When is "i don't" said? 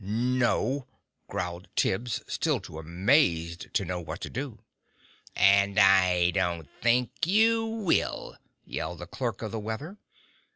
5.77-6.67